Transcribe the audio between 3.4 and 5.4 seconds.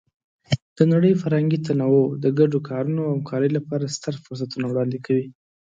لپاره ستر فرصتونه وړاندې کوي.